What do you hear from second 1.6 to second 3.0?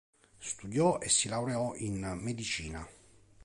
in medicina.